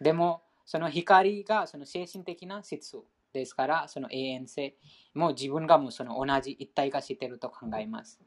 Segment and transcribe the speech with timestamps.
[0.00, 2.98] でも、その光がその精神的な質
[3.32, 4.76] ですから、その永遠性
[5.14, 8.20] も自分がもうその同じ一体化していると考えます。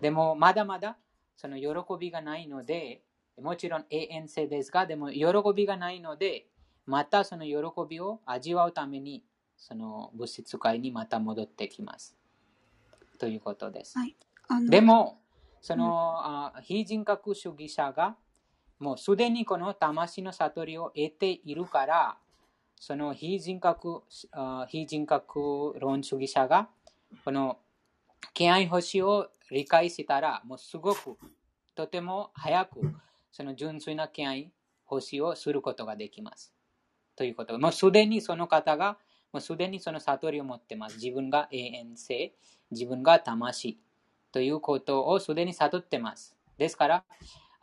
[0.00, 0.96] でも、まだまだ
[1.36, 3.02] その喜びがないので、
[3.40, 6.46] もちろん永遠性ですが、でも喜びがないので、
[6.86, 7.56] またその喜
[7.88, 9.24] びを味わうために、
[9.56, 12.16] その物質界にまた戻ってきます。
[13.18, 13.98] ということです。
[13.98, 14.16] はい、
[14.68, 15.20] でも、
[15.60, 18.16] その、うん、非人格主義者が、
[18.82, 22.16] もうすでにこの魂の悟りを得ているから、
[22.80, 24.02] その非人格
[24.66, 26.68] 非人格論主義者が、
[27.24, 27.58] この
[28.34, 31.16] 敬愛星を理解したら、もうすごく、
[31.76, 32.80] とても早く、
[33.30, 34.52] その純粋な敬愛
[34.84, 36.52] 星をすることができます。
[37.14, 37.56] ということ。
[37.60, 38.98] もうすでにその方が、
[39.32, 40.96] もうすでにその悟りを持ってます。
[40.96, 42.34] 自分が永遠性、
[42.72, 43.78] 自分が魂
[44.32, 46.34] ということをすでに悟ってます。
[46.58, 47.04] ですから、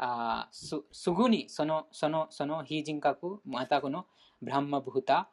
[0.02, 4.06] あすすぐにそのそのその非人格、またこの
[4.42, 5.30] ブランマブフタ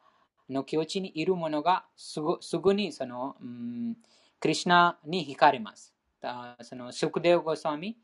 [0.49, 3.95] の境地にいるものがすぐすぐにその、うん、
[4.41, 5.93] クリュナに惹かれます。
[6.61, 7.97] そのシュクデウゴスワミ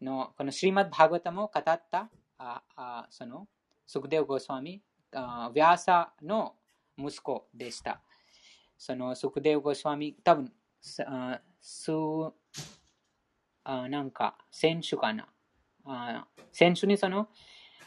[0.00, 2.08] のこのシリマッバーガタも語った
[2.38, 3.46] ああその
[3.86, 4.80] シュクデウゴスワミ
[5.12, 6.54] あヴィアサの
[6.96, 8.00] 息子でした。
[8.78, 11.02] そのシュクデウゴスワミ多分す
[13.64, 15.26] あなんか選手かな。
[15.86, 17.28] あ先週にその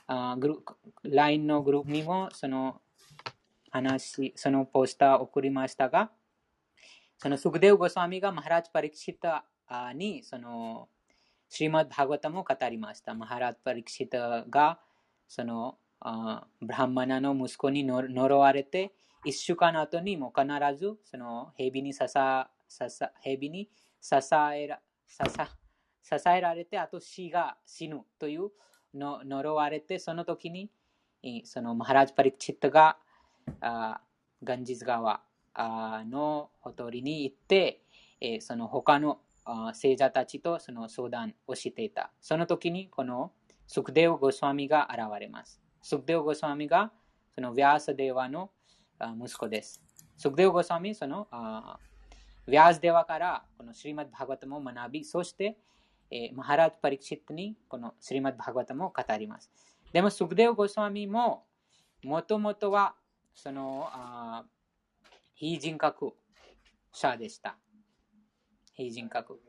[0.08, 0.55] あグル
[1.03, 2.81] LINE のグループにもその
[3.72, 6.11] 話、そのポスターを送りましたが、
[7.17, 9.45] そのスグデウ・ゴスワミがマハラジ・パリクシタ
[9.94, 10.89] にその
[11.50, 13.14] シリマッド・ハガタも語りました。
[13.14, 14.80] マハラジ・パリクシタが
[15.27, 18.94] そのあブラハマナの息子に呪われて、
[19.25, 23.70] 一週間後にも必ずその蛇に刺さ、刺さ蛇に
[24.02, 24.80] 刺さえら、
[25.16, 25.50] 刺さ、
[26.03, 28.50] 支えられて、あと死が死ぬという
[28.94, 30.69] の呪われて、その時に、
[31.44, 32.97] そのマハラジ・パリクチットが
[33.61, 34.02] あ
[34.44, 35.22] ガンジズ川
[35.55, 37.81] のほとりに行って、
[38.39, 39.20] その他の
[39.73, 42.11] 聖者たちとその相談をしていた。
[42.21, 43.32] その時にこの
[43.67, 45.61] スクデウ・ゴスワミが現れます。
[45.82, 46.92] スクデウ・ゴスワミが
[47.36, 48.52] そのヴィアーサ・デワの
[49.21, 49.82] 息子です。
[50.17, 51.27] スクデウ・ゴスワミその
[52.48, 55.58] ヴィアース・デワからこのシリマッド・バガタムを学び、そして
[56.11, 59.52] えー、マハラート・パリクシットにこのスリマッド・バガタムを語ります。
[59.92, 61.45] でも、スクデウ・ゴスワミも、
[62.03, 62.95] もともとは、
[63.33, 64.45] その、あ
[65.36, 66.14] 非人格
[66.92, 67.58] 者でした。
[68.73, 69.39] 非人格。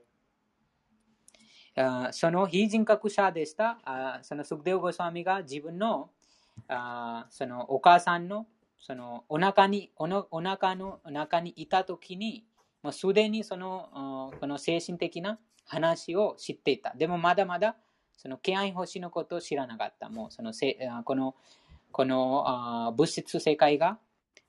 [1.77, 3.81] あその非人格者でした。
[3.85, 6.11] あそのスクデウ・ゴスワミが自分の
[6.69, 8.47] あそのお母さんの
[8.79, 12.45] そのお腹におのお腹の中にいたときに、
[12.83, 15.39] もうすでにそのこの精神的な
[15.71, 16.93] 話を知っていた。
[16.97, 17.77] でもまだまだ
[18.17, 20.09] その敬愛星のことを知らなかった。
[20.09, 21.37] もうそのせこの
[21.93, 23.99] この物質世界が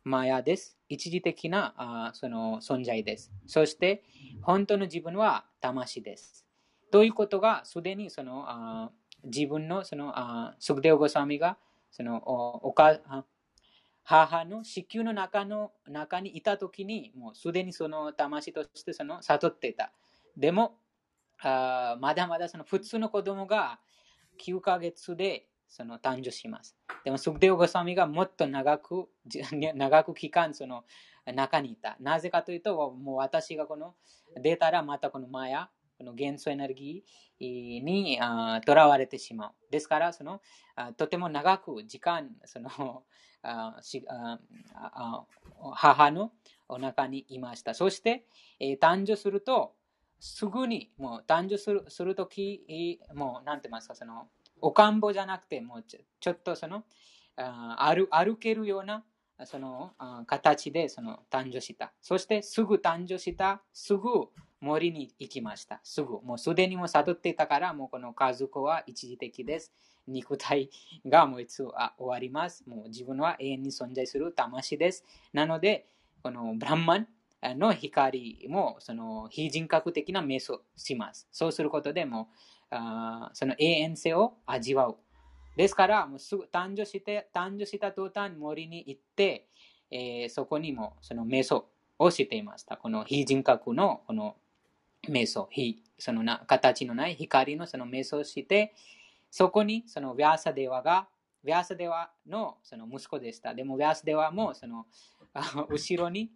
[0.04, 0.80] マヤです。
[0.90, 3.32] 一時的なあその存在です。
[3.46, 4.04] そして
[4.42, 6.44] 本当の自分は魂です。
[6.92, 8.92] ということがすでにそのあ
[9.24, 11.58] 自分のそのあスグデオゴスワミが
[11.92, 13.00] そのおおか
[14.04, 19.92] 母の子宮の中の中にいたときにもうすでにその魂としてその悟っていた。
[20.36, 20.81] でも
[21.44, 23.80] あまだまだその普通の子供が
[24.40, 26.76] 9ヶ月でその誕生します。
[27.06, 29.08] でも、スクデオゴサミがもっと長く、
[29.74, 30.84] 長く期間その
[31.26, 31.96] 中にいた。
[32.02, 33.96] なぜかというと、もう私がこの
[34.36, 38.20] 出たらまたこのマヤ、この元素エネルギーに
[38.66, 39.54] とらわれてしまう。
[39.72, 40.42] ですから、その
[40.98, 43.04] とても長く時間、その
[45.74, 46.34] 母の
[46.68, 47.74] お腹にいました。
[47.74, 48.26] そして、
[48.60, 49.74] えー、誕生すると、
[50.22, 54.28] すぐにもう誕生するするとき、もうなんて言いますか、その
[54.62, 56.84] おかんぼじゃなくて、もうちょっとその
[57.36, 59.04] あ歩歩けるような
[59.46, 59.94] その
[60.28, 61.92] 形でその誕生した。
[62.02, 64.30] そしてすぐ誕生した、すぐ
[64.60, 65.80] 森に行きました。
[65.84, 66.22] すぐ。
[66.22, 69.74] もうすでにも悟っていたから、もうこの家族は一時的です。
[70.08, 70.70] 肉体
[71.08, 72.64] がもういつ終わります。
[72.70, 75.04] もう自分は永遠に存在する魂です。
[75.34, 75.88] なので、
[76.22, 77.08] このブランマン、
[77.44, 81.28] の光もその非人格的な瞑想します。
[81.32, 82.30] そうすることでも
[82.72, 84.98] あその永遠性を味わう。
[85.58, 89.48] ですから、もうすぐ誕生して、誕生した途端森に行って、
[89.92, 91.68] えー、そこにもその瞑想
[92.00, 92.78] をしていました。
[92.78, 94.38] この非人格のこの
[95.10, 98.74] 瞑想、非そのな形のない光のその瞑想をして、
[99.30, 101.08] そこにそのヴィアサデワが、
[101.44, 103.54] ヴィアサデワのその息子でした。
[103.54, 104.86] でもヴィアサデワもその
[105.70, 106.32] 後ろに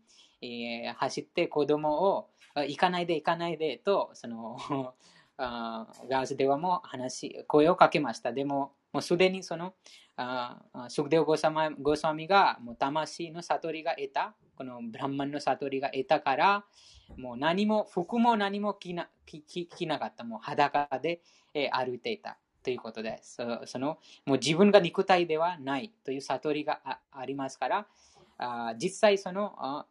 [0.96, 4.58] 走って子供を行かないで行かないでと、その、
[5.38, 8.32] ガーズではも話、声をかけました。
[8.32, 9.74] でも、もうすでにその、
[10.18, 16.66] あスクデオゴサマゴスワミがもう魂の悟りが得た、このブランマンの悟りが得たから、
[17.18, 20.24] もう何も、服も何も着な着着なかった。
[20.24, 21.22] もう裸で、
[21.72, 22.38] 歩いていた。
[22.66, 23.38] ということです。
[23.66, 27.88] そのもう自分が肉体ではないという悟りがありますから、
[28.38, 29.86] あ実際その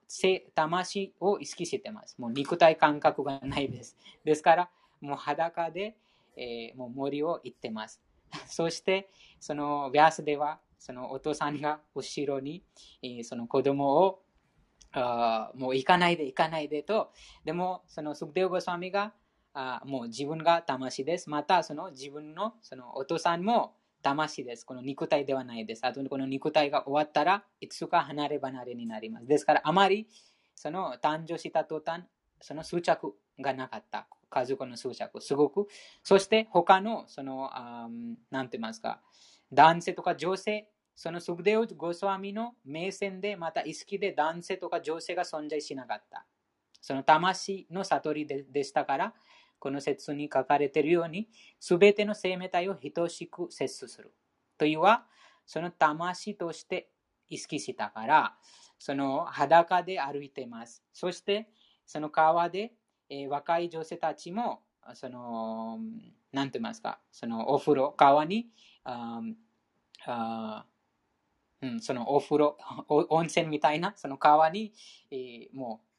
[0.55, 2.17] 魂を意識してます。
[2.19, 3.96] もう肉体感覚がないです。
[4.25, 4.70] ですから、
[5.00, 5.96] もう裸で、
[6.37, 8.00] えー、もう森を行ってます。
[8.46, 9.08] そして、
[9.41, 12.62] そのヴィアスでは、そのお父さんが後ろに、
[13.02, 14.23] えー、その子供を
[14.93, 17.12] あもう行かないで行かないでと、
[17.44, 19.12] でもそのスクデオゴスワミが
[19.55, 21.31] あもう自分が魂です。
[21.31, 24.64] またその自分のそのお父さんも魂です。
[24.64, 25.84] この肉体ではないです。
[25.84, 29.26] あとこの肉体が終わったらいつか離れ離れになります。
[29.26, 30.06] ですからあまり
[30.54, 32.04] その誕生した途端、
[32.40, 34.06] その執着がなかった。
[34.30, 35.66] 家族の執着、すごく。
[36.02, 37.50] そして他の、その、
[38.30, 39.00] 何て言いますか、
[39.52, 46.26] 男性とか女性、そのスグデオ・ゴスワミの目線で、また意識で男性とか女性が存在しなかった。
[46.80, 49.14] その魂の悟りでしたから、
[49.64, 51.26] この説に書かれているように、
[51.58, 54.12] すべての生命体を等しく接する。
[54.58, 55.06] というは、
[55.46, 56.90] その魂として
[57.31, 58.37] 意識したから、
[58.78, 60.84] その裸で歩いています。
[60.93, 61.49] そして、
[61.87, 62.75] その川で、
[63.08, 64.61] えー、若い女性たちも、
[64.93, 65.78] その、
[66.31, 68.50] なんて言いますか、そのお風呂、川に、
[68.84, 69.22] あ
[70.05, 70.67] あ
[71.62, 72.58] うん、そのお風呂、
[72.88, 74.75] 温泉みたいな、その川に、
[75.10, 75.94] えー、もう、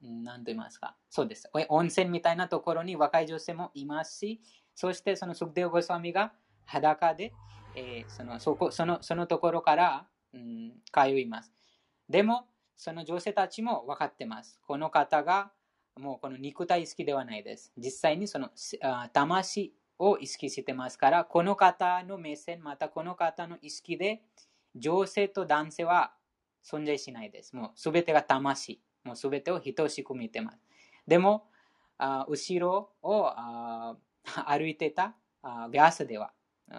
[0.00, 1.50] なんと言いますか、そうです。
[1.68, 4.40] 温泉みたいなところに若い女性もいますし、
[4.74, 6.32] そしてそのスクデオゴスワミが
[6.64, 7.32] 裸で、
[7.74, 11.52] えー、そのそこそのそのところから、うん、通います。
[12.08, 12.46] でも、
[12.76, 14.60] その女性たちも分かってます。
[14.66, 15.50] この方が
[15.98, 17.72] もうこの肉体意識ではないです。
[17.76, 18.50] 実際にその
[19.12, 24.22] 魂を意識してますから、この方の目線、またこの方の意識で、
[24.76, 26.12] 女性と男性は
[26.64, 27.56] 存在しないです。
[27.56, 28.80] もうすべてが魂。
[29.04, 30.58] もうすべてを等しく見てます。
[31.06, 31.44] でも、
[31.98, 33.96] あ後ろをあ
[34.46, 36.32] 歩いてたあビャースでは、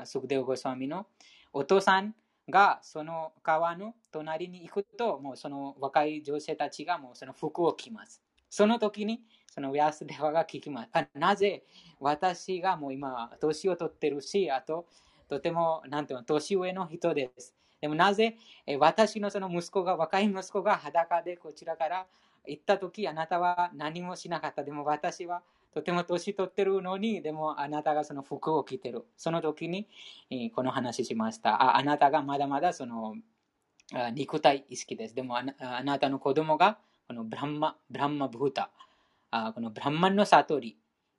[0.06, 1.08] スクデオゴスワミの
[1.52, 2.16] お父さん
[2.50, 8.22] がその川の隣に行くと、もうその若い女性たちがもうその服を着ます。
[8.50, 9.22] その時に、
[9.52, 10.90] そのウィアスデワが聞きます。
[11.14, 11.64] なぜ
[12.00, 14.88] 私がもう今、年を取ってるし、あと、
[15.28, 17.56] とても、なんていうの、年上の人です。
[17.82, 18.38] でもなぜ
[18.80, 22.08] 私のその息子が、若い息子が裸でこちらから
[22.46, 24.64] 行った時、あなたは何もしなかった。
[24.64, 25.42] でも私は
[25.74, 29.06] とても年取ってるのに、でもあなたがその服を着てる。
[29.18, 29.88] その時に
[30.56, 31.62] この話しました。
[31.62, 33.16] ああなたがまだまだその
[34.14, 35.16] 肉体意識です。
[35.16, 35.44] でもあ
[35.84, 38.72] なたの子供がこのブランマ、ブランマブータ、
[39.32, 40.60] あこのブランマンの悟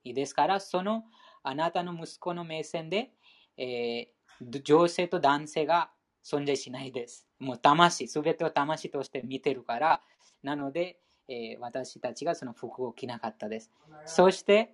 [0.03, 1.05] りですから、その
[1.43, 3.11] あなたの息子の目線で、
[3.57, 5.89] えー、女性と男性が
[6.23, 7.27] 存在しないです。
[7.39, 10.01] もう魂、すべてを魂として見てるから、
[10.43, 13.71] なので、えー、私たちがその服を着なかったです。
[14.05, 14.73] そして、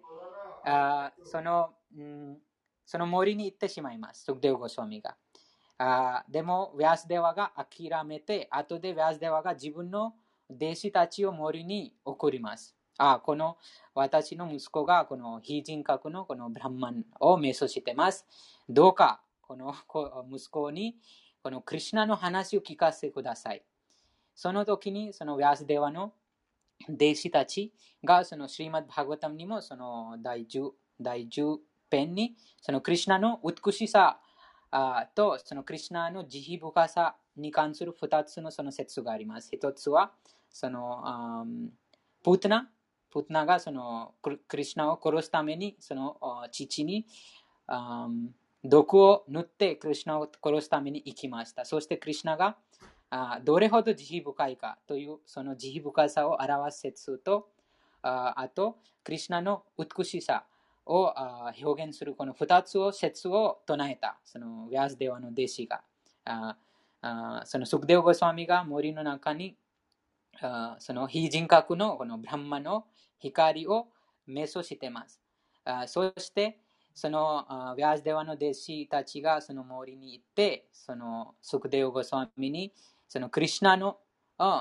[0.66, 2.38] あその、うん、
[2.86, 4.24] その森に行ってしまいます。
[4.24, 5.16] スクデウゴスワミが。
[5.78, 10.16] あでも、ヴィアスデワが諦めて、後でヴィアスデワが自分の
[10.50, 12.76] 弟子たちを森に送ります。
[12.98, 13.58] あこの
[13.94, 18.26] 私の息子がこの非人格のこのブランマンを瞑想してます。
[18.68, 19.74] どうかこの
[20.32, 20.96] 息子に
[21.48, 23.64] このクリュナの話を聞かせてください。
[24.36, 26.12] その時にそのヴィアスデワの
[26.90, 27.71] 弟子たち
[28.04, 31.56] がそのシリマッバーガタムにもその第10第10
[31.90, 34.19] 編にそのクリュナの美しさ
[35.16, 39.50] とそのクリュナの慈悲深さに関する2つのその説があります。
[39.56, 40.12] 1つは
[40.50, 41.45] その、
[42.26, 42.69] プートナ、
[43.10, 46.18] プートナがそのクリシナを殺すためにその
[46.52, 47.06] 父に
[48.68, 51.66] 毒を塗ってクリシナを殺すために行きました。
[51.66, 52.57] そしてクリシナが
[53.09, 57.50] あどれほど慈悲深いかというその慈悲深さを表す説と
[58.02, 60.45] ああとクリシナの美しさ
[60.86, 61.14] を
[61.62, 65.81] 表現するこの2つを説を唱えたそのヴィアスデワの弟子が
[66.26, 66.57] あ
[67.02, 69.56] あそのスクデオゴスワミが森の中に
[70.80, 72.86] その非人格のこのブランマの
[73.19, 73.88] 光を
[74.28, 75.21] 瞑想してます
[75.64, 75.88] あ。
[75.88, 76.59] そして、
[76.97, 82.73] そのヴィアスデワの弟子たちがその森に行って、そのスクデオゴスワミに
[83.07, 83.99] そのクリュナの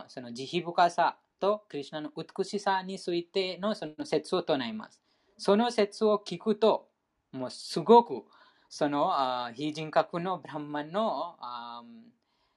[0.06, 5.00] その慈悲深さとクリュナの美しさについてのその説を唱えます。
[5.38, 6.90] その説を聞くと、
[7.32, 8.24] もうすごく
[8.68, 9.14] その
[9.54, 11.36] 非人格のブランマンの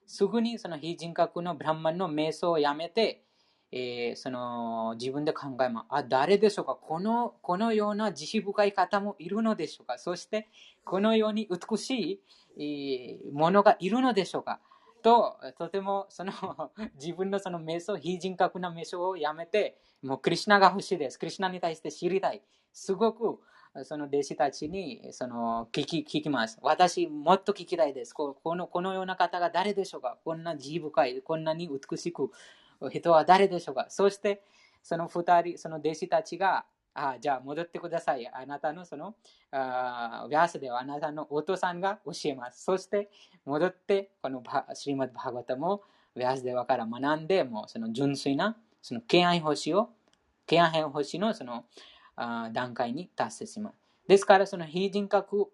[0.05, 3.24] すぐにその非人格のブランマンの瞑想をやめて、
[3.72, 5.86] えー、その自分で考えます。
[5.90, 6.76] あ、誰でしょうか？
[6.76, 9.98] このこのような慈悲深い方もいるのでしょうか？
[9.98, 10.48] そして、
[10.84, 12.22] このように美し
[12.58, 14.60] いものがいるのでしょうか？
[15.04, 16.34] と、とてもその
[17.00, 21.20] 自分のその瞑想、非人格な瞑想をやめて、もうクリュナが欲しいです。
[21.20, 22.42] クリュナに対して知りたい。
[22.74, 23.40] すごく
[23.84, 26.58] その弟子たちにその聞き聞きます。
[26.64, 28.68] 私、もっと聞きたいですこの。
[28.68, 30.18] このような方が誰でしょうか？
[30.26, 32.32] こんな慈悲深い、こんなに美しく
[32.89, 33.88] 人は誰でしょうか？
[33.89, 34.43] そして、
[34.81, 38.27] その二人、その弟子たちが、あじゃあ戻ってください。
[38.27, 39.15] あなたのその、
[39.51, 42.63] あヴィアスではあなたのお父さんが教えます。
[42.63, 43.09] そして
[43.45, 44.41] 戻って、この
[44.74, 45.81] シリマッバーガタも
[46.15, 49.89] ヴィアスではから学んで、もうその純粋な、その敬愛星を、
[50.48, 51.65] 敬愛星のその
[52.15, 53.75] あ段階に達成します。
[54.07, 55.51] ですから、その非人格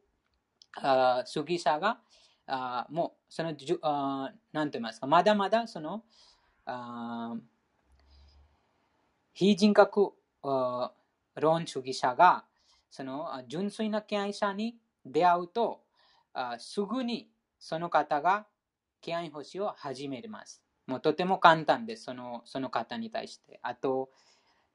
[0.78, 2.00] あ主義者が、
[2.48, 6.04] あもう、その、あなんて言いますか、まだまだその、
[9.34, 10.14] 非人格
[11.36, 12.46] 論主義者が
[12.90, 15.82] その純粋な敬愛者に出会うと
[16.58, 17.30] すぐに
[17.60, 18.48] その方が
[19.02, 20.62] 敬愛星を始めます。
[20.88, 23.60] もうとても簡単です、そのその方に対して。
[23.64, 24.10] あと、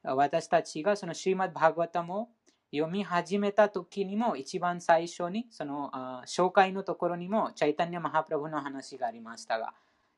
[0.03, 2.29] 私たちがそのシーマッバーガタも
[2.73, 5.91] 読み始めた時にも一番最初にその
[6.25, 9.73] 紹介のところにもチャイタニア・マハプラブの話がありましたが、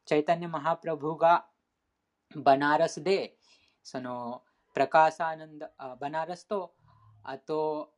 [0.06, 1.46] チャイタニア・マハプラブが
[2.36, 3.36] バナーラスで
[3.84, 6.74] そのプラカーサーナンダバナーラスと
[7.24, 7.92] あと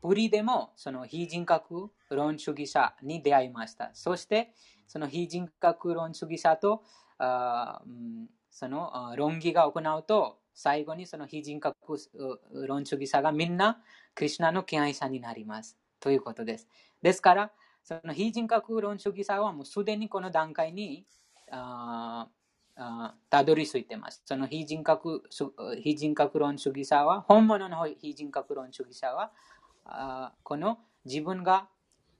[0.00, 3.90] プリでもその非人格論主義者に出会いました。
[3.94, 4.52] そして
[4.86, 6.82] その非人格論主義者と
[7.18, 7.82] あ
[8.50, 11.76] その論議が行うと最後にその非人格
[12.52, 13.80] 論主義者がみんな
[14.14, 15.76] クリュナの敬愛者になります。
[16.00, 16.68] ということです。
[17.02, 17.52] ですから、
[17.84, 21.06] その非人格論主義者はもうすでにこの段階に
[21.50, 22.28] あ
[23.28, 24.22] たどり着いてます。
[24.24, 25.22] その非人格
[25.82, 29.32] 非人格論主義者は、本物の非人格論主義者は、
[29.84, 31.68] あこの自分が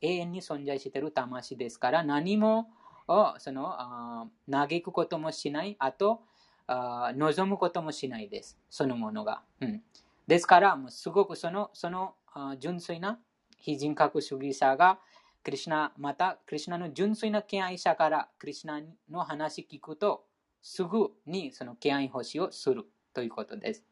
[0.00, 2.70] 永遠に存在している魂ですから、何も
[3.06, 6.22] をその嘆くこともしない、あと
[6.66, 8.58] あ望むこともしないです。
[8.68, 9.42] そのものが。
[9.60, 9.82] うん、
[10.26, 12.14] ですから、もうすごくそのその
[12.58, 13.18] 純粋な
[13.58, 14.98] 非人格主義者が、
[15.42, 20.24] クリュナ、また、クリュナの純粋な敬愛者からクリュナの話聞くと、
[20.68, 22.84] すぐにその敬愛星をする
[23.14, 23.86] ということです。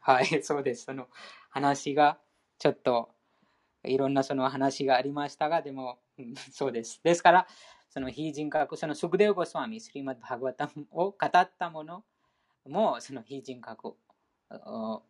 [0.00, 0.84] はい、 そうです。
[0.84, 1.08] その
[1.50, 2.18] 話が
[2.58, 3.14] ちょっと
[3.84, 5.98] いろんなその話がありましたが、でも、
[6.50, 6.98] そうです。
[7.04, 7.46] ですから、
[7.90, 12.02] その非人格、そのスグデウゴスワミ、スリマッバーグワタムを語ったもの
[12.64, 13.94] も、その非人格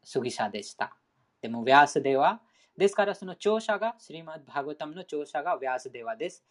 [0.02, 0.96] 主義者でした。
[1.40, 2.42] でも、ヴィアスデワ、
[2.76, 6.44] ですからその聴者が、スリマッバーグワタムの聴者がヴィアスデワです。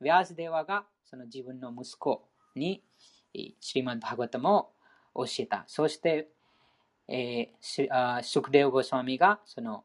[0.00, 2.26] ヴィアスデワがその自分の息子
[2.58, 2.82] に
[3.60, 4.72] シリマン・バーガタムを
[5.14, 5.64] 教えた。
[5.66, 6.28] そして、
[7.08, 9.84] えー、シュクデウ・ゴスワミがその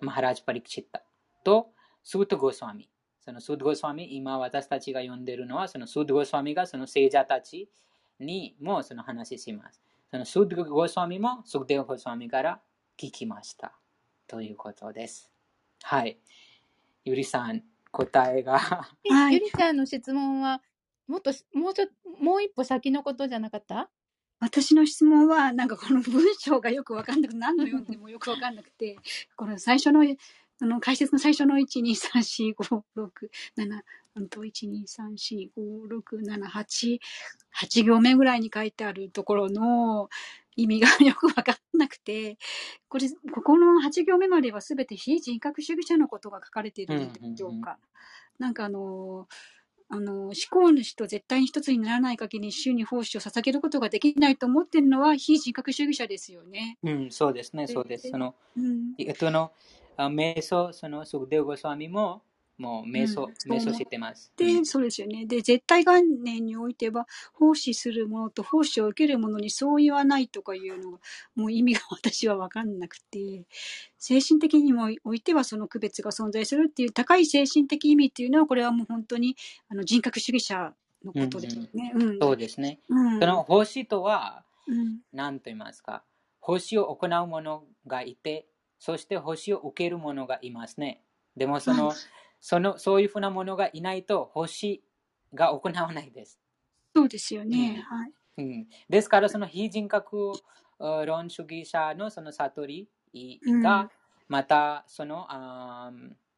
[0.00, 1.02] マハラジ・パリクチッタ
[1.42, 1.70] と
[2.02, 2.88] スート・ゴスワミ。
[3.20, 7.68] そのスート・ゴスワミ、今私たちが呼んでいるのは、そのスート・ゴスワミがその聖者たち
[8.20, 9.82] にもその話します。
[10.10, 12.60] そのスート・ゴスワミもスーデウ・ゴスワミから
[12.96, 13.72] 聞きました。
[14.28, 15.32] ということです。
[15.82, 16.18] はい。
[17.04, 18.60] ゆりさん、答えが
[19.04, 20.62] ゆりちゃんの質問は、
[21.08, 23.90] もっと、もうちょっと、もう一歩先のことじゃなかった？
[24.40, 28.98] 私の質問は、なんかこの文章がよくわかんなくて、何の読んでもよくわかんなくて、
[29.36, 33.10] この最初の、あの、解説の最初の1、2、3、4、5、6、
[33.56, 33.82] 7、
[34.16, 36.98] うんと、1、2、3、4、5、6、7、8、
[37.54, 40.08] 8行目ぐらいに書いてあるところの
[40.56, 42.38] 意味がよくわかんなくて、
[42.88, 47.78] これ、ここの8行目まではすべて非人格主義者のことが書かれているんでしょうか？
[48.38, 49.55] なんかあのー
[49.88, 56.78] あの、思考主と絶対に一つにならない限り、主に奉仕を捧げることができないと思っているのは、非人格主義者ですよね。
[56.82, 58.08] うん、そうですね、そうです。
[58.10, 59.52] その、うん、その、
[59.96, 62.22] 瞑想、その、スグデウゴスワミも、
[62.58, 64.32] もう瞑想、うん、瞑想してます。
[64.36, 65.26] で、そうですよね。
[65.26, 70.98] で、絶対概念においては、奉仕するものと奉仕を受けるものにそう言わないとかいうのが、
[71.34, 73.44] もう意味が私はわかんなくて、
[73.98, 79.36] 精神的にもおいてはその区別が存在するっていう高い精神的意味っていうのは、これはもう本当に
[79.68, 80.72] あの人格主義者
[81.04, 81.92] のことですね。
[81.94, 82.80] うん、うん、そうですね。
[82.88, 84.44] うん、その奉仕とは、
[85.12, 86.04] 何、と言いますか。
[86.40, 88.46] 奉仕を行う者がいて、
[88.78, 91.02] そして奉仕を受ける者がいますね。
[91.36, 91.96] でもその、はい
[92.48, 94.80] そのそういうふうなものがいないと星
[95.34, 96.38] が行わないです。
[96.94, 97.84] そうですよね。
[97.90, 100.32] うん、はいうん、ですから、その非人格
[100.78, 102.88] 論主義者のその悟り
[103.64, 103.90] が、
[104.28, 105.90] またその,、あ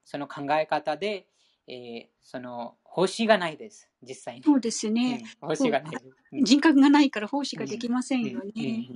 [0.02, 1.26] その考え方で、
[1.66, 4.44] えー、その星がないです、実際に。
[4.44, 5.22] そうですね。
[5.42, 6.42] うん、星がない。
[6.42, 8.88] 人格がないから星ができませんよね。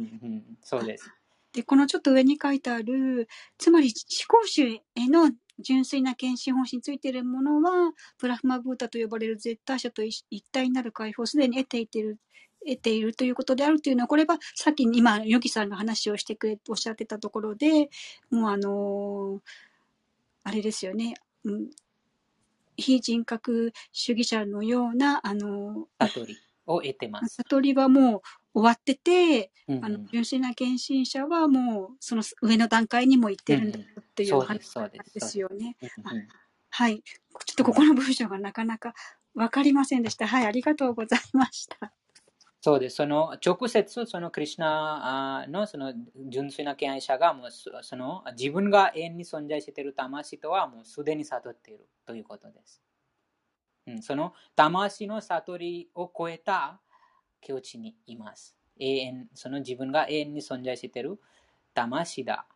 [0.62, 1.12] そうです。
[1.52, 3.28] で、このちょっと上に書いてある、
[3.59, 3.92] つまり
[4.28, 5.31] 思考主への
[5.62, 12.19] 純粋な献身本心についているものは、ブラフマブータと呼ばれる絶対者と一一体になる解放をすでに得ていている、
[12.66, 17.90] 得ているということであるというのは、これはさっき今、ヨギさんが話をしてくれ、おっしゃってたところで、
[18.31, 19.40] もうあのー
[20.45, 21.14] あれですよね、
[21.45, 21.71] うん、
[22.76, 27.37] 非人格主義者のような、あのー悟りを得てます。
[27.37, 28.23] 悟りはもう
[28.54, 35.76] 終わってて、うんあの、純粋な献身者はもう、その上の段階にも行ってるんだよっていう話なんですよね。
[36.71, 37.02] はい。
[37.02, 38.95] ちょっとここの文章がなかなか
[39.35, 40.26] わかりませんでした。
[40.26, 41.92] はい、ありがとうございました。
[42.61, 42.97] そうです。
[42.97, 45.92] その直接、そのクリュナあのその
[46.28, 52.81] 純粋な敬愛者がもうそその自分が永遠に存在している魂とはもうすでに悟っているということです。
[53.88, 56.81] うん、その魂の悟りを超えた
[57.40, 58.57] 境地にいます。
[58.78, 61.21] 永遠、その自分が永遠に存在している
[61.75, 62.47] 魂だ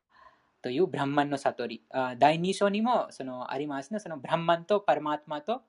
[0.66, 1.82] というブランマンの悟り。
[1.90, 4.00] あ第2章にもそのありますね。
[4.00, 5.62] そのブランマンとパラマートマと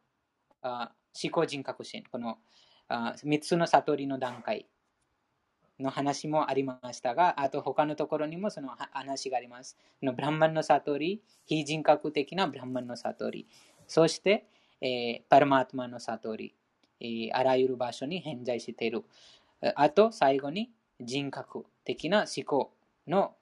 [0.64, 0.92] あ
[1.24, 2.04] 思考人格心。
[2.12, 2.40] この
[2.90, 4.66] 3つの悟りの段階
[5.80, 9.78] の話もありましたが、あと他のところにもその話があります。
[10.02, 13.48] のブランマンの悟り、非人格的なブランマンの悟り、
[13.86, 14.48] そして、
[14.82, 16.56] えーパラマートマの悟り、
[17.00, 19.04] えーあらゆる場所に偏在している。
[19.76, 22.74] あと最後に人格的な思考
[23.08, 23.37] の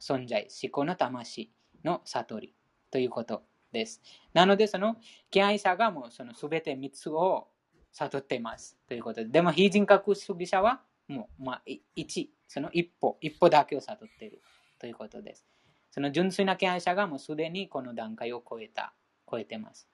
[0.00, 1.50] 存在、思考の魂
[1.84, 2.54] の悟り
[2.90, 4.02] ということです。
[4.32, 4.96] なので、その
[5.30, 7.48] 敬愛者がもうその全て3つを
[7.92, 8.76] 悟っています。
[8.88, 9.28] ということで。
[9.28, 14.40] でも、非人格主義者は、もう、まあ、い一、その一歩、一歩だけを悟っている
[14.78, 15.46] ということです。
[15.90, 18.94] その純粋な敬愛者がもうすでにこの段階を超えた、
[19.30, 19.88] 超えてます。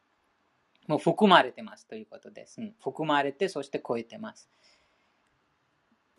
[0.87, 2.61] もう含まれてますということです。
[2.61, 4.51] うん、含まれて、そして超えてます。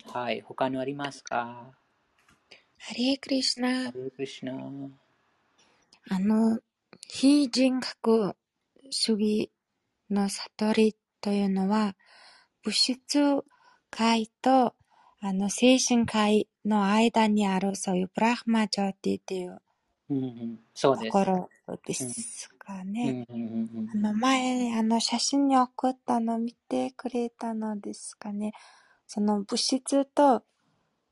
[0.05, 1.80] はい、他にありますか
[2.83, 3.91] ハレークリシュナハ。
[3.93, 4.89] レークリシュナ
[6.09, 6.59] あの、
[7.07, 8.35] 非人格
[8.89, 9.51] 主義
[10.09, 11.95] の悟りというのは、
[12.63, 13.21] 物質
[13.91, 14.73] 界と、
[15.21, 19.61] あの、精神界の間にある、そういうブラフマジョーティっていう
[20.09, 21.05] うんうん、そうです。
[21.05, 21.49] ところ
[21.85, 23.27] ですかうね。
[23.93, 28.53] あの、前、あの、写真に送ったの見てくれたのですかね。
[29.05, 30.43] その物質と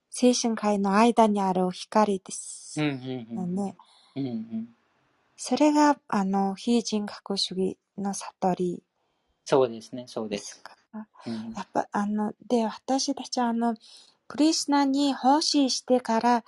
[0.09, 3.75] 精神界の間にある光ですうんうんうんよね。
[4.15, 4.69] うんうん
[5.41, 8.83] それが、あの、非人格主義の悟り
[9.45, 10.61] そうですね、そうでです。
[10.93, 13.75] うんやっぱ、あの、で、私たちは、あの、
[14.27, 16.43] クリスナに奉仕してから、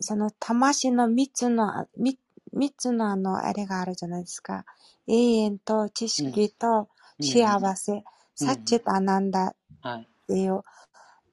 [0.00, 2.16] その魂の三つの、三
[2.52, 4.64] 三つのあの、あれがあるじゃないですか。
[5.08, 6.88] 永遠と知識と
[7.20, 8.04] 幸せ、
[8.36, 10.02] サッチットアナンダはい。
[10.02, 10.62] っていう。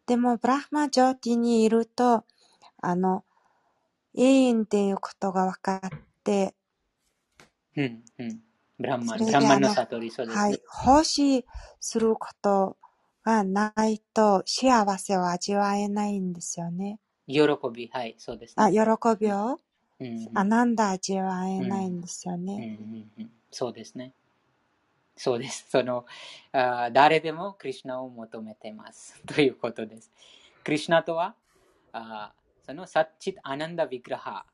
[0.07, 2.23] でも、ブラフマジョーティにいると、
[2.81, 3.25] あの、
[4.15, 5.89] 永遠っていうことが分かっ
[6.23, 6.55] て、
[7.75, 8.39] うんうん。
[8.79, 10.43] ブランマン、ブランマンの悟り、そうですね。
[10.43, 11.45] はい、奉仕
[11.79, 12.77] すること
[13.23, 16.99] がないと幸せを味わえないんですよね。
[17.27, 17.41] 喜
[17.73, 18.73] び、はい、そうですあ、ね。
[18.73, 18.79] 喜
[19.19, 19.59] びを、
[19.99, 22.55] うんうんあ、なんだ味わえないんですようんうね。
[22.57, 24.13] んうんそうですね。
[25.17, 25.67] そうです。
[25.71, 26.05] その、
[26.51, 29.21] あー誰でもクリシュナを求めてます。
[29.25, 30.11] ということです。
[30.63, 31.35] クリシュナとは、
[31.91, 34.45] あーそのサッチッアナンダ・ヴィグラハ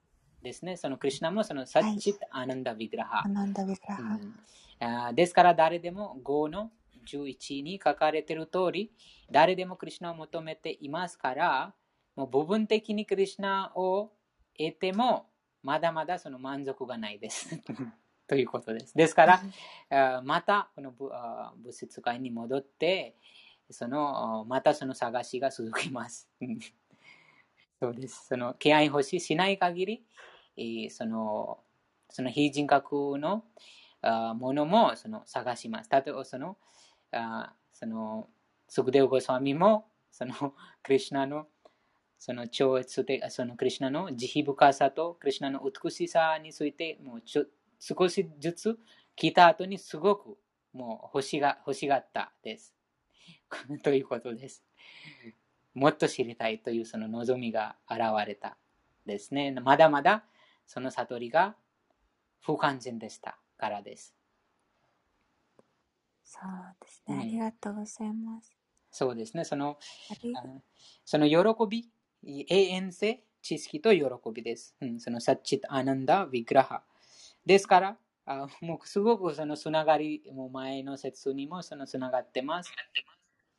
[0.42, 0.78] ですね。
[0.78, 3.30] そのクリシュナもそのサッチッアナンダ・ヴィグラハア。
[3.30, 4.04] ナンダビクラハ。
[4.04, 4.40] うん
[4.80, 6.72] あーですから誰でも5の
[7.06, 8.92] 11に書かれている通り、
[9.32, 11.74] 誰でもクリシュナを求めていますから、
[12.16, 14.12] もう部分的にクリシュナを
[14.58, 15.28] 得ても、
[15.62, 17.58] まだまだその満足がないです。
[18.28, 18.94] ということです。
[18.96, 19.42] ですか
[19.90, 23.16] ら、またこの物質界に戻って、
[23.70, 26.30] そのまたその探しが続きます。
[26.42, 26.60] うん
[27.80, 28.28] そうです。
[28.28, 30.06] その敬愛欲ししない限り、
[30.56, 31.60] えーその
[32.10, 33.44] その非人格の
[34.36, 35.90] ものもその探します。
[35.92, 36.58] 例えばその、
[37.74, 38.30] その
[38.70, 40.34] スクデウゴスワミもその
[40.84, 41.48] クリシュナの
[42.18, 47.46] その超越的、そのクリシュナの慈悲深さとクリシュナの美しさについてもうちょ
[47.86, 48.80] 少しずつ
[49.18, 50.38] 聞いた後にすごく
[50.72, 52.74] もう欲しが欲しがったです。
[53.84, 54.64] ということです。
[55.74, 58.58] もっと知りたいというその望みが現れた
[59.06, 59.52] ですね。
[59.52, 60.24] まだまだ
[60.66, 61.58] その悟りが
[62.40, 64.16] 不完全でしたからです。
[66.24, 67.16] そうですね。
[67.16, 68.56] うんありがとうございます。
[68.92, 69.44] そうですね。
[69.44, 69.78] その
[71.04, 71.92] その喜び、
[72.24, 74.74] 永遠性、知識と喜びです。
[74.80, 76.86] うん、そのサッチットアナンダ・ヴィグラハ。
[77.46, 82.72] ですから、あもうすごくそのつながり、も前の説にもそのつながってます。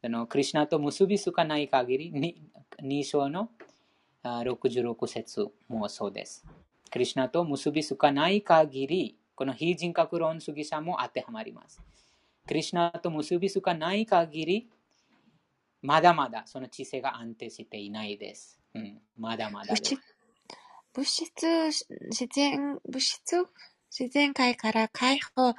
[0.01, 2.51] そのクリシュナと結びつかない限り、に
[2.83, 3.51] 2章の
[4.23, 6.44] あ66節もそうです。
[6.90, 11.81] クリシュナと結びつかない限り、この非人格論主義者も当てはまります。
[12.47, 14.70] クリュナと結びつかない限り、
[15.83, 18.59] まだまだその知性が安定していないです。
[18.75, 19.75] うん、まだまだ。
[20.94, 21.47] 物質、
[22.11, 23.47] 自然、物質、
[23.97, 25.55] 自然界から解放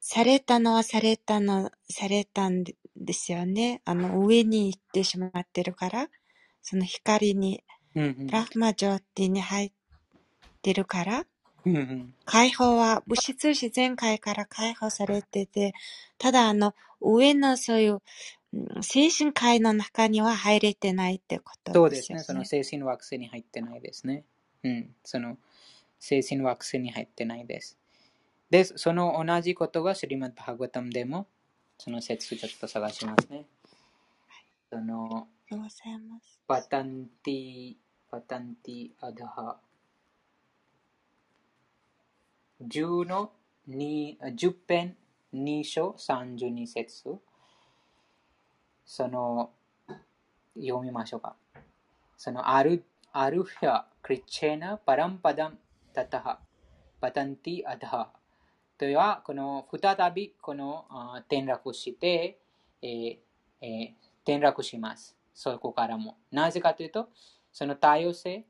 [0.00, 2.64] されたのはされたの、されたん
[2.96, 3.80] ですよね。
[3.84, 6.08] あの、上に行ってしまってるから、
[6.62, 7.62] その光に、
[7.94, 9.72] うんうん、ラフマジョーティに入っ
[10.62, 11.26] てるから、
[11.64, 15.72] うんうん、解放は物質自然界から解放されてて、
[16.18, 18.02] ただあの、上のそういう
[18.80, 21.78] 精神界の中には入れてないってことですね。
[21.78, 22.18] そうですね。
[22.20, 24.24] その精神惑星に入ってないですね。
[24.64, 24.90] うん。
[25.04, 25.38] その
[26.00, 27.78] 精神惑星に入ってないです。
[28.50, 31.28] で、その同じことがシリマッバーガタムでも、
[31.78, 33.44] その説ちょっと探しますね。
[34.70, 35.28] その、
[36.48, 37.74] パタンティ、
[38.10, 39.60] パタンティアダハ。
[42.62, 43.32] 10の
[43.68, 44.96] 2、10編
[45.32, 47.18] 2章32節。
[48.84, 49.50] その、
[50.56, 51.36] 読みましょうか。
[52.16, 55.58] その、アル、アルフィア、クリチェナ、パランパダン、
[55.92, 56.38] タタハ、
[57.00, 58.10] パタンティアダハ。
[58.78, 60.86] というは、この再びこの
[61.26, 62.38] 転落して、
[62.82, 63.18] えー
[63.60, 65.16] えー、転落します。
[65.34, 66.16] そこからも。
[66.30, 67.08] なぜかというと、
[67.52, 68.46] その多様性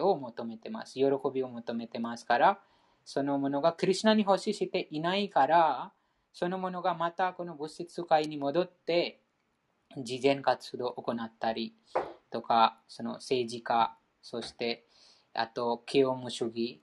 [0.00, 0.94] を求めてます。
[0.94, 2.60] 喜びを求めてますから、
[3.04, 5.92] そのものがクリュナに欲ししていないから、
[6.32, 9.20] そのものがまたこの物質界に戻って、
[9.96, 11.74] 慈善活動を行ったり
[12.30, 14.86] とか、その政治家、そして
[15.36, 16.82] あと、清無主義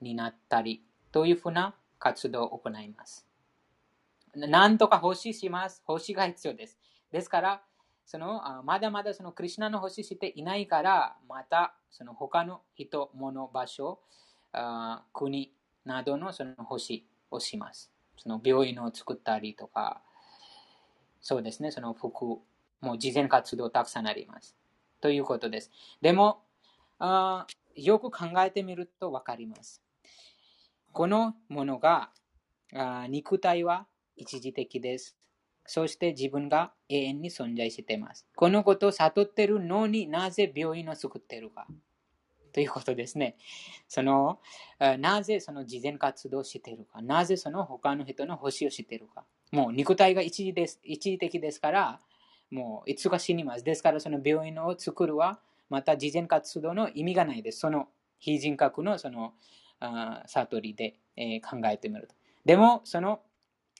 [0.00, 3.26] になったりというふうな活動を行います。
[4.34, 5.82] なんとか奉仕します。
[5.84, 6.78] 奉仕が必要です。
[7.10, 7.62] ですから、
[8.04, 14.00] そのまだまだそのクリュナの奉仕していないから、またその他の人、物、場所、
[15.12, 15.52] 国
[15.84, 17.90] などのその奉仕をします。
[18.16, 20.02] その病院を作ったりとか、
[21.20, 22.24] そうですね、その服、
[22.80, 24.56] もう慈善活動たくさんあります。
[25.00, 25.70] ということです。
[26.00, 26.42] でも、
[26.98, 29.82] あよく考えてみると分かります。
[30.92, 32.10] このものが、
[32.74, 35.16] あ肉体は一時的です。
[35.64, 38.26] そして自分が永遠に存在しています。
[38.34, 41.66] このことを悟ってるのになぜ病院を作っているか。
[42.52, 43.36] ということですね。
[43.86, 44.40] その
[44.98, 47.02] なぜその慈善活動をしているか。
[47.02, 49.24] なぜその他の人の星をしているか。
[49.52, 52.00] もう肉体が一時です一時的ですから、
[52.50, 53.62] もういつか死にます。
[53.62, 57.60] ですからその病院を作るは、また慈善活動の意味がないです。
[57.60, 59.34] その非人格のその
[60.26, 60.98] 悟りで、
[61.42, 62.14] 考えてみると。
[62.44, 63.20] でも、その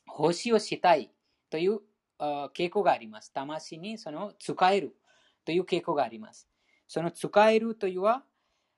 [0.07, 1.11] 星をしたい
[1.51, 1.81] という
[2.18, 3.33] 傾向があります。
[3.33, 4.96] 魂にその使える
[5.44, 6.48] という傾向があります。
[6.87, 8.24] その使えるというは、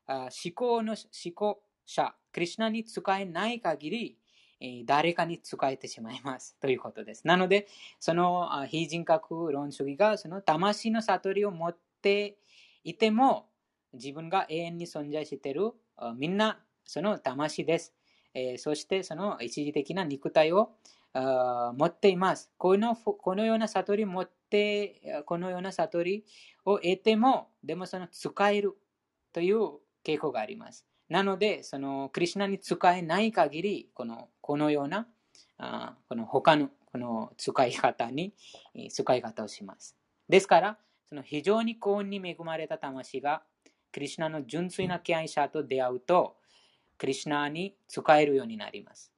[0.06, 7.26] 思考の思考者、クリュナに使えない限り、誰かに使えてしまいますということです。
[7.26, 7.66] なので、
[7.98, 12.36] その非人格論主義がその魂の悟りを持って
[12.84, 13.46] いても、
[13.92, 15.72] 自分が永遠に存在している
[16.16, 17.94] みんなその魂です。
[18.34, 20.70] えー、そしてその一時的な肉体を
[21.12, 22.50] 持っています。
[22.56, 26.24] このこのような悟り持って、このような悟り
[26.64, 28.76] を得ても、でもその使える
[29.32, 30.86] という傾向があります。
[31.08, 35.08] なので、そのクリュナに使えない限り、このこのような
[35.58, 38.32] あこの他のこの使い方に
[38.90, 39.96] 使い方をします。
[40.28, 40.78] ですから、
[41.10, 43.42] その非常に幸運に恵まれた魂が、
[43.92, 46.36] クリュナの純粋な敬愛者と出会うと、
[46.96, 49.12] クリュナに使えるようになります。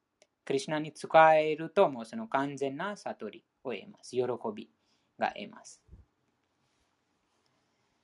[0.46, 4.12] クリュナに使えると、もうその完全な悟りを得ます。
[4.12, 4.22] 喜
[4.54, 4.70] び
[5.18, 5.82] が得ます。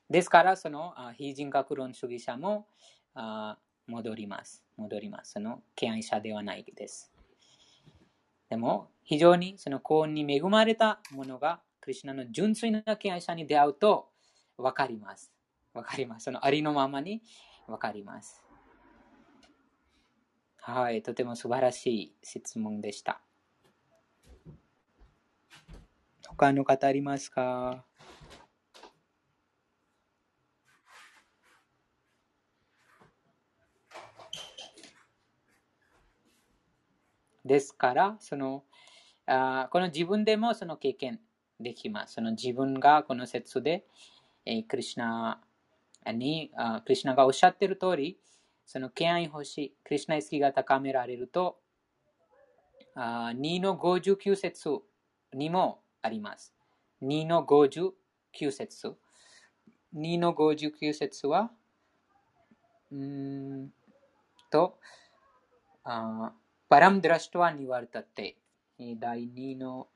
[0.07, 2.67] ですから、その非人格論主義者も
[3.87, 4.63] 戻ります。
[4.77, 5.31] 戻ります。
[5.31, 7.11] その敬愛者ではないです。
[8.49, 14.09] でも、非常にその幸運に恵まれたものが、クリュナの純粋な敬愛者に出会うと
[14.57, 15.31] 分かります。
[15.73, 16.25] 分かります。
[16.25, 17.21] そのありのままに
[17.67, 18.43] 分かります。
[20.57, 23.21] はい、とても素晴らしい質問でした。
[26.27, 27.85] 他の方ありますか？
[37.45, 38.63] ですから、その
[39.25, 41.19] あこの自分でもその経験
[41.59, 42.15] できます。
[42.15, 43.85] その自分がこの説で、
[44.45, 45.41] えー、クリュナ
[46.13, 48.17] にあ、クリュナがおっしゃってる通り、
[48.65, 51.57] その敬愛星、クリュナ意識が高められると、
[52.95, 54.69] あ2の59節
[55.33, 56.53] にもあります。
[57.01, 58.95] 2の59節。
[59.95, 61.51] 2の59節は、
[62.91, 63.69] うん
[64.51, 64.77] と、
[65.83, 66.31] あ
[66.69, 68.37] パラムドラシトワニワルタテ。
[68.77, 69.87] 第2の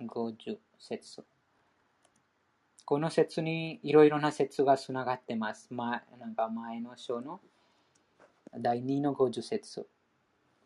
[0.00, 0.71] 50節。
[2.84, 5.68] この説にいろいろな説がつながってます。
[5.70, 7.40] ま、なんか前の章の
[8.58, 9.86] 第2の50節。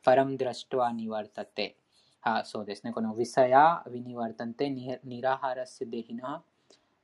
[0.02, 1.76] パラムドラシトワニワルタテ。
[2.22, 2.92] あそうですね。
[2.92, 6.42] このヴィサヤ、ヴィニワルタンテ、ニラハラスデヒナ、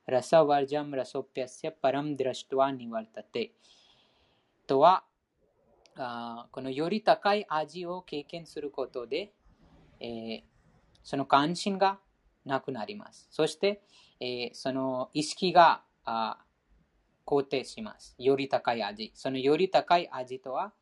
[0.07, 3.51] ラサワルジャムラソピアセ、パラムドラシトワニワルタテ。
[4.65, 5.03] とは、
[5.95, 9.31] あこのより高い味を経験することで、
[9.99, 10.43] えー、
[11.03, 11.99] その関心が
[12.45, 13.27] なくなります。
[13.31, 13.81] そして、
[14.19, 15.83] えー、その意識が
[17.25, 18.15] 肯定します。
[18.17, 19.11] より高い味。
[19.15, 20.73] そのより高い味とは、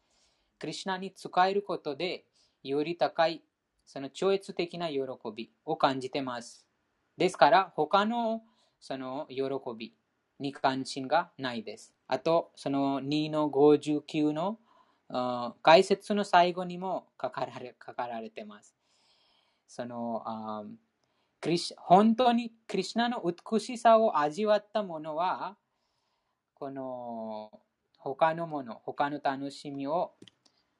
[0.60, 2.26] クリュナに使えることで、
[2.64, 3.44] より高い、
[3.86, 5.02] その超越的な喜
[5.36, 6.68] びを感じてます。
[7.18, 8.44] ですから、他の
[8.80, 9.44] その喜
[9.78, 9.94] び
[10.40, 11.94] に関心がないです。
[12.08, 14.60] あと、その2の59の
[15.62, 18.76] 解説の最後にも書かられ書かられてます。
[19.68, 20.24] その
[21.78, 25.58] 本当にクリュナの美しさを味わったものは、
[26.54, 27.52] この
[27.98, 30.14] 他のもの、他の楽しみを、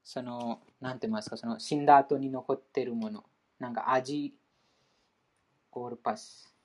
[0.04, 3.24] その、なんて言いますか、その死んだ後に残っているもの、
[3.60, 4.36] なんか味、
[5.72, 6.56] ゴールパス。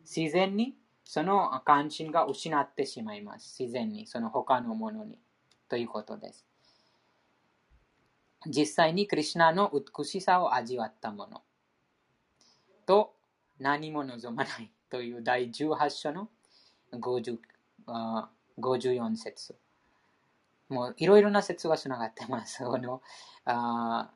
[0.00, 3.62] 自然にその関心が失ってしまいます。
[3.62, 5.20] 自然に、その他のものに。
[5.68, 6.44] ということです。
[8.48, 11.42] 実際にクリュナの美しさを味わったもの
[12.86, 13.14] と
[13.58, 16.28] 何も望まないという第18章の
[16.92, 17.38] 50
[18.58, 19.54] 54節。
[20.68, 22.64] もういろいろな説がつながってます。
[22.64, 23.02] この
[23.44, 24.10] あ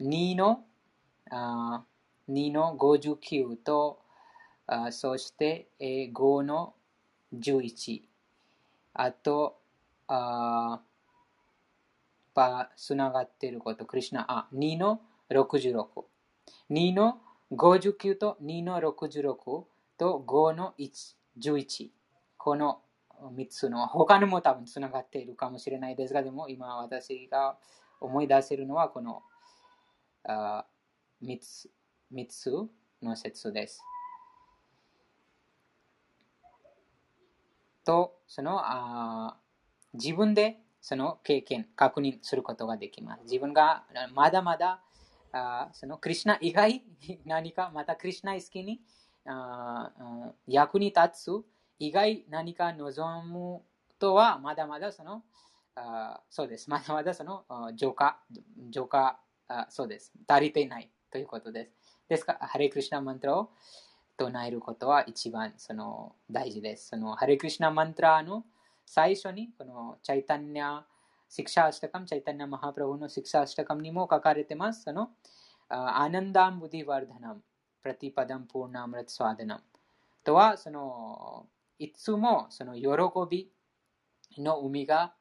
[0.00, 0.64] 2の
[1.30, 1.84] あ
[2.28, 4.00] 2の59と
[4.68, 6.74] あそして、5の
[7.32, 8.02] 11。
[8.94, 9.60] あと、
[10.08, 10.80] あ
[12.36, 16.04] パつながっていること、クリュナ、あ、2の66。
[16.70, 17.18] 2の
[17.50, 19.64] 59と2の66
[19.96, 21.90] と5の11。
[22.36, 22.82] この
[23.34, 27.56] 3つの、他のも多分つながっているかもしれないですが、でも今私が
[28.00, 29.22] 思い出せるのはこの
[30.24, 30.66] あ
[31.24, 31.70] 3つ
[32.12, 32.52] ,3 つ
[33.02, 33.82] の説です。
[37.82, 39.38] と、そのあ
[39.94, 43.24] 自分でその経験、確認することができます。
[43.24, 43.82] 自分が
[44.14, 44.80] まだまだ
[45.32, 46.80] あそのクリュナ以外
[47.24, 48.80] 何かまたクリュナ好きに
[49.24, 49.90] あ
[50.46, 51.44] 役に立つ
[51.80, 53.62] 以外何か望む
[53.98, 55.24] とはまだまだその
[55.74, 56.70] あそうです。
[56.70, 57.42] まだまだその
[57.74, 58.20] 浄化、
[58.70, 59.18] 浄化
[59.48, 60.12] あそうです。
[60.28, 61.72] 足りていないということです。
[62.08, 63.50] ですから、ハレクリシナマントラを
[64.16, 66.90] 唱えることは一番その大事です。
[66.90, 68.44] そのハレクリシナマントラの
[68.86, 70.82] 最初にこのチャイタンニャ、
[71.28, 74.84] シクシャアスタカム、チャイタンニャマハプラブのシクシャアスタカムにも書かれてます。
[74.84, 75.10] その
[75.68, 77.42] アナンダンブディワルダナム、
[77.82, 79.62] プラティパダンプーナムラツスワダナム
[80.24, 81.46] とは、その
[81.78, 82.88] いつもその喜
[83.28, 83.50] び
[84.38, 85.12] の海が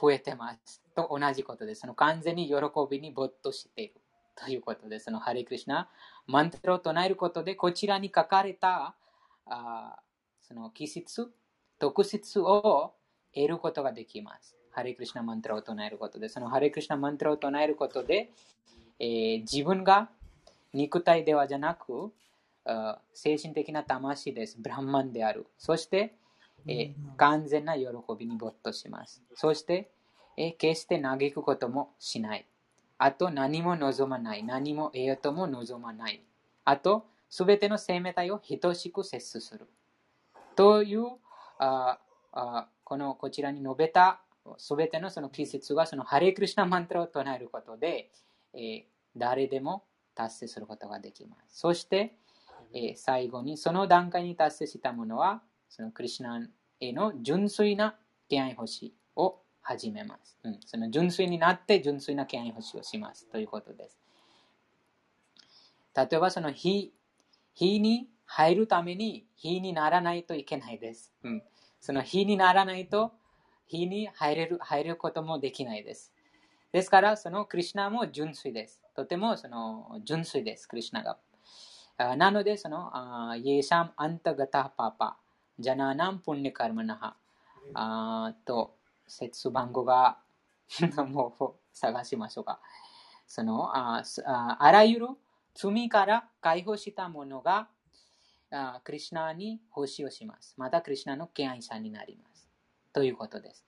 [0.00, 0.82] 増えてます。
[0.94, 1.82] と同じことです。
[1.82, 2.54] その完全に喜
[2.90, 4.00] びに没頭している。
[4.34, 5.88] ということで、そのハレクリシナ、
[6.26, 8.94] マントラを唱えることで、こちらに書かれた
[9.46, 9.98] あ
[10.40, 11.30] その気質、
[11.78, 12.92] 特質を
[13.34, 14.56] 得ることができます。
[14.70, 18.30] ハレクリシナマントラを唱えることで、そのハレクリシナマントラを唱えることで、
[18.98, 20.08] えー、自分が
[20.72, 22.12] 肉体ではじゃなく、
[23.14, 24.58] 精神的な魂です。
[24.60, 25.46] ブランマンである。
[25.56, 26.14] そして、
[26.66, 27.86] えー、完全な喜
[28.18, 29.22] びに没頭します。
[29.34, 29.90] そして、
[30.36, 32.46] えー、決して嘆くこともしない。
[32.98, 34.44] あと何も望まない。
[34.44, 36.22] 何も得ようとも望まない。
[36.64, 39.66] あと、すべての生命体を等しく接する。
[40.56, 41.06] という
[41.58, 41.98] あ
[42.32, 44.20] あこのこちらに述べた
[44.56, 48.10] すべてのその季節がそのハレクリシナマントラを唱えることで、
[48.54, 48.82] えー、
[49.16, 51.58] 誰でも達成することができます。
[51.58, 52.14] そして、
[52.72, 56.40] えー、最後にその段階に達成したものはそのクリシナ
[56.80, 57.96] への純粋な
[58.28, 60.60] 敬愛星を始めます、うん。
[60.64, 63.98] その純粋になって純粋な敬愛星をしますということです。
[65.94, 66.92] 例えばその火
[67.54, 71.12] 火に入るために火にならないといけないです。
[71.24, 71.42] うん、
[71.80, 73.12] その火にならないと
[73.66, 76.12] 火に入れる入ることもできないです。
[76.70, 78.82] ですから、そのクリュナも純粋です。
[78.94, 81.16] とてもその純粋です、クリュナが。
[82.16, 82.92] なので、その、
[83.36, 85.16] イエシャムアンタガタパパ、
[85.58, 87.16] ジャナナンプンニカルマナ
[87.74, 90.18] ハと、節番号が
[91.08, 92.60] もう探しましょうか。
[93.26, 94.02] そのあ
[94.58, 95.08] あらゆる
[95.54, 97.68] 罪から解放したものが
[98.50, 100.54] あクリュナに奉仕をします。
[100.56, 102.48] またクリュナの敬愛者になります。
[102.92, 103.64] ということです。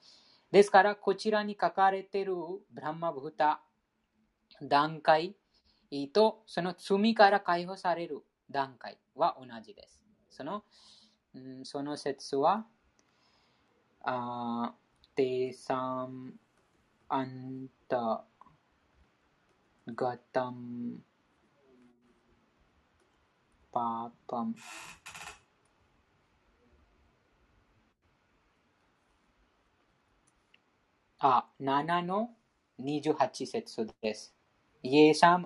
[0.51, 2.35] ですから、こちらに書かれている
[2.73, 3.61] ブランマブータ
[4.63, 5.37] 段階
[6.13, 10.03] と、その罪から解放される段階は同じです。
[10.31, 10.65] その、
[11.35, 12.67] うん、その説は、
[14.03, 14.75] あ
[15.15, 16.33] テサン
[17.09, 18.25] アンタ
[19.89, 21.01] ガタ、ム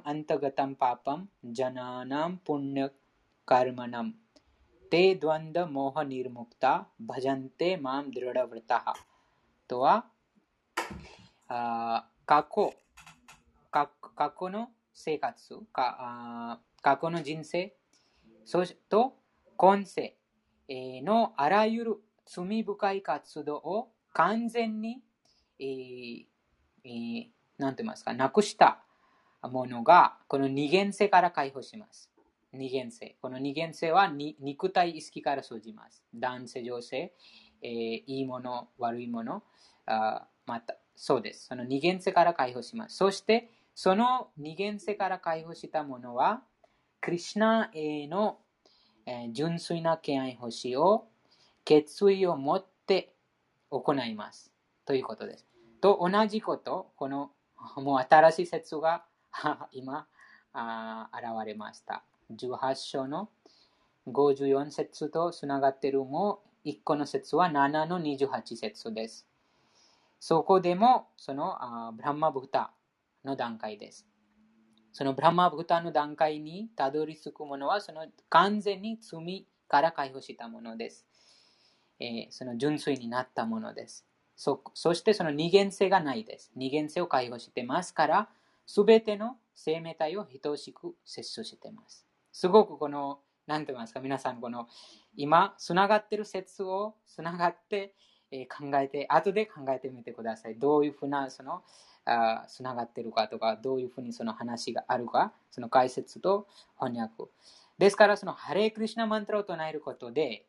[0.04, 2.88] アンタガタンパーパン、ジャナナムプンニ
[3.44, 4.14] カルマナム。
[4.88, 5.32] てド
[18.44, 19.16] そしてと
[19.56, 20.16] 今世
[20.68, 25.02] のあらゆる罪深い活動を完全に
[25.58, 26.24] えー
[26.84, 27.26] えー、
[27.58, 28.84] なんて言いますか、なくした
[29.42, 32.10] ものが、この二元性から解放します。
[32.52, 33.16] 二元性。
[33.20, 36.04] この二元性は肉体意識から生じます。
[36.14, 37.12] 男性、女性、
[37.62, 39.42] えー、いいもの、悪いもの、
[39.86, 41.46] あまた、そうです。
[41.46, 42.96] その二元性から解放します。
[42.96, 46.42] そして、その二元性から解放したものは、
[47.04, 48.38] クリュナへの、
[49.32, 51.04] 純粋な敬愛欲しを
[51.62, 53.12] 決意を持って
[53.68, 54.50] 行います。
[54.86, 55.46] ということです。
[55.82, 57.30] と同じこと、この
[57.76, 59.04] もう新しい説が
[59.72, 60.06] 今
[60.54, 62.04] あ現れました。
[62.32, 63.28] 18章の
[64.06, 69.26] 54節とつながっているも1個の説は7の28節です。
[70.20, 72.72] そこでもそのあブランマブタ
[73.26, 74.06] の段階です。
[74.94, 81.04] そのブラマブタの段階にたどり着くものはその完全に罪から解放したものです。
[81.98, 84.06] えー、その純粋になったものです。
[84.36, 86.52] そそしてその二元性がないです。
[86.54, 88.28] 二元性を解放してますから、
[88.66, 92.06] すべての生命体を等しく接種してます。
[92.30, 94.68] すごくこの、なんて言いますか、皆さんこの、
[95.16, 97.94] 今、つながってる説をつながって、
[98.30, 100.56] え考えて、後で考えてみてください。
[100.56, 101.64] どういうふうな、その、
[102.48, 106.46] つながってるかとか、どういうふうにその話があるか、その解説と
[106.78, 107.30] 翻訳。
[107.78, 110.46] ですから、その、ハレークリシナマントラを唱えることで、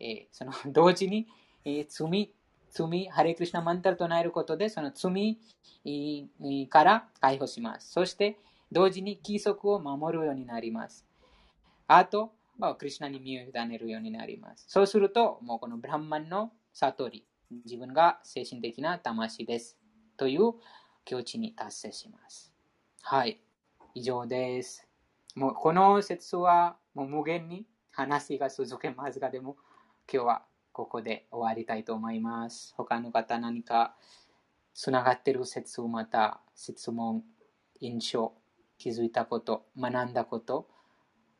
[0.00, 1.28] えー、その、同時に、
[1.64, 2.32] えー、罪
[2.74, 5.38] 罪、ハレクリシナマンタルと唱えることで、その罪
[6.68, 7.92] から解放します。
[7.92, 8.38] そして、
[8.72, 11.06] 同時に規則を守るようになります。
[11.86, 12.32] あと、
[12.78, 14.64] クリュナに身を委ねるようになります。
[14.68, 17.24] そうすると、もうこのブランマンの悟り、
[17.64, 19.78] 自分が精神的な魂です。
[20.16, 20.54] という
[21.04, 22.52] 境地に達成します。
[23.02, 23.40] はい。
[23.94, 24.88] 以上です。
[25.34, 29.56] もうこの説はもう無限に話が続けますが、でも
[30.12, 32.74] 今日はここで終わりたいと思います。
[32.76, 33.94] 他の方何か
[34.74, 37.22] つながっている説また質問、
[37.80, 38.32] 印象、
[38.78, 40.68] 気づいたこと、学んだこと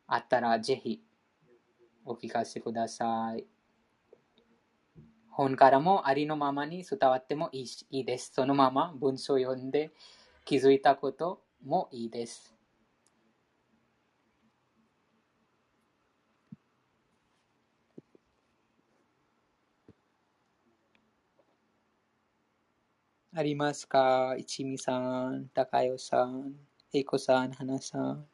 [0.07, 1.01] あったらぜひ
[2.05, 3.54] お聞かせください。
[5.35, 8.31] 本からもありのままに伝わってもいいです。
[8.33, 9.91] そのまま文章を読んで
[10.45, 12.55] 気づいたこともいいです。
[23.33, 24.37] ありますか？
[24.37, 24.97] 一味さ
[25.29, 26.53] ん、高代さん、
[26.93, 28.25] えいこさん、はなさん。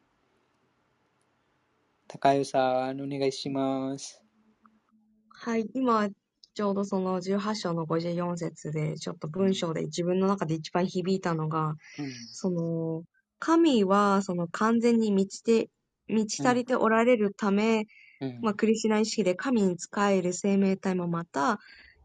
[2.08, 4.22] 高代さん、お願いします。
[5.30, 6.08] はい、今、
[6.54, 13.04] ちょうどその18章の54節で、ちょっと文章で自分の中で一番響いたのが、うん、その、
[13.40, 15.70] 神はその完全に満ちて、
[16.08, 17.86] 満ち足りておられるため、
[18.20, 21.60] うん、まあ、クリシナ意識で神に仕える生命体もまた、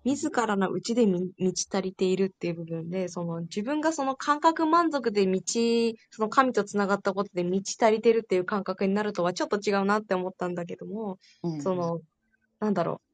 [0.07, 12.01] 自らの内で満ち足りているっていう部分で、その自分がその感覚満足で満ち、その神と繋がったことで満ち足りてるっていう感覚になるとはちょっと違うなって思ったんだけども、うんうん、その、
[12.61, 13.06] なんだろう。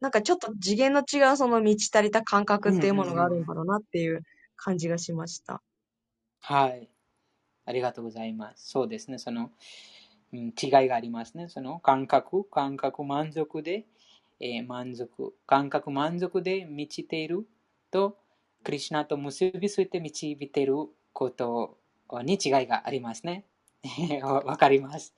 [0.00, 4.22] なんかちょっと次元の違うその満ち足りた感覚っていうものがあるんだろうなっていう
[4.56, 5.62] 感じがしました。
[6.40, 6.88] はい。
[7.66, 8.70] ありがとうございます。
[8.70, 9.18] そうですね。
[9.18, 9.50] その、
[10.32, 11.48] うん、違いがありますね。
[11.48, 13.84] その感覚、感覚満足で、
[14.40, 17.46] えー、満足、感覚満足で満ちている
[17.90, 18.16] と、
[18.64, 20.74] クリュナと結びついて導いている
[21.12, 21.78] こと
[22.22, 23.44] に違いがありますね。
[24.22, 25.14] わかります。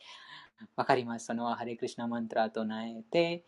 [0.76, 1.26] わかります。
[1.26, 3.44] そのハレクリシナマントラと唱えて、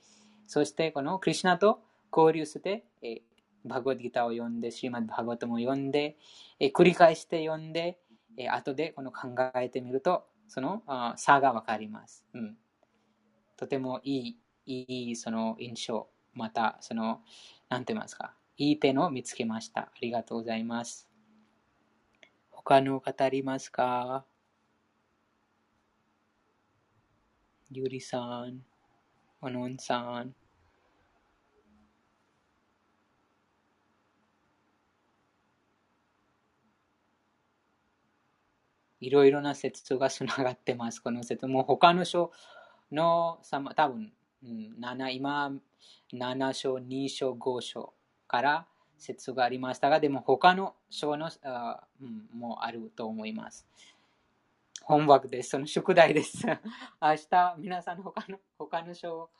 [0.46, 1.80] そしてこのクリュナと
[2.16, 3.20] 交流して、えー、
[3.64, 6.16] バグワッギターを読んで、シーマッバグワットも読んで、
[6.60, 7.98] えー、繰り返して読んで、
[8.36, 12.56] えー、後でこの考えてみると、そのあ差がわかります、うん。
[13.56, 14.36] とてもい
[14.66, 17.22] いいいその印象、またその、
[17.68, 19.82] なんて言いますか、いい点を見つけました。
[19.82, 21.08] ありがとうございます。
[22.50, 24.24] 他の方ありますか？
[27.70, 28.62] ゆりさん、
[29.50, 30.34] のんさん。
[39.00, 41.00] いろいろな説がつながってます。
[41.00, 41.46] この説。
[41.46, 42.32] もう他の書
[42.90, 43.38] の、
[43.76, 45.52] 多分、うん、7今、
[46.12, 47.92] 7章、2章、5章
[48.26, 48.66] から
[48.96, 53.66] 説がありましたが、でも他の章のあ、うん、もあると思います。
[54.86, 55.50] 本枠です。
[55.50, 56.46] その宿題です。
[57.00, 59.30] 明日、皆さん他の他の章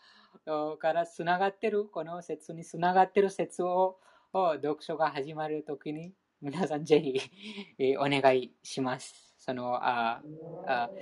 [0.79, 3.99] からつながってる、この説につながってる説を
[4.33, 7.21] 読書が始まるときに、皆さんぜひ、
[7.99, 9.35] お願いします。
[9.39, 10.23] その、あ
[10.67, 10.93] あ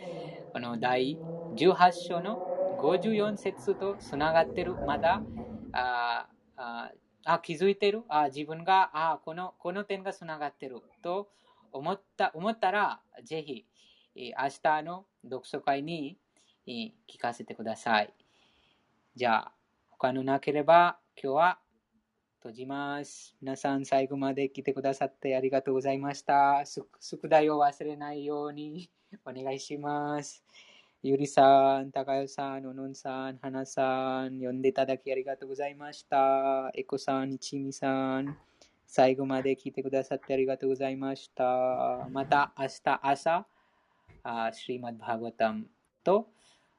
[0.53, 1.20] この第
[1.55, 2.43] 18章の
[2.76, 5.24] 54節とつながってる、まだ、
[5.72, 6.28] あ
[7.24, 8.03] あ気づいてる？
[8.09, 11.30] あ自分があこのこの点がつながってると
[11.72, 13.64] 思った思ったら、ぜひ、
[14.14, 14.32] 明
[14.62, 16.18] 日の読書会に
[16.66, 18.12] 聞かせてください。
[19.14, 19.52] じゃあ、
[19.90, 21.58] 他のなければ、今日は
[22.38, 23.36] 閉じます。
[23.40, 26.64] 皆さん、最後まで来てくださってありがとうございました。
[27.00, 28.90] 宿題を忘れないように
[29.24, 30.44] お願いします。
[31.04, 36.70] ゆりさん、高代さん、おのんさん、はなさん、呼んでいただきありがとうございました。
[36.74, 38.36] エコさん、ちみさん、
[38.86, 42.08] 最後まで聞いてくださってありがとうございました。
[42.10, 43.46] また明日朝、
[44.25, 45.66] あーシリマッバーガタム
[46.05, 46.29] と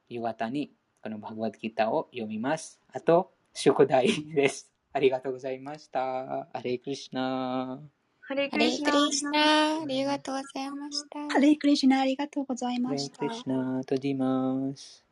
[0.08, 0.72] 夕方に
[1.02, 2.80] このバグワッドギターを読みます。
[2.92, 4.72] あと、宿題です。
[4.92, 6.48] ありがとうございました。
[6.52, 7.80] アレイクリシナ
[8.22, 11.18] ハレハレクリシナありがとうございました。
[11.28, 12.88] ハレークリシュナありがとうございー。
[12.88, 13.34] アレイましたクリ。
[13.34, 15.03] シナー、閉じます。